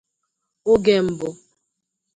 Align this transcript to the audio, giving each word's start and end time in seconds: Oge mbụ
Oge 0.71 0.95
mbụ 1.07 1.29